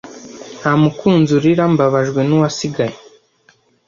nta 0.59 0.71
mukunzi 0.81 1.31
urira 1.37 1.63
mbabajwe 1.73 2.19
nuwasigaye 2.27 2.95